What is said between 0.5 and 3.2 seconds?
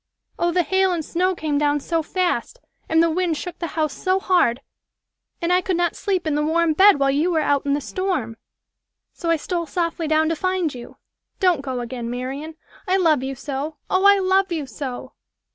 the hail and snow came down so fast, and the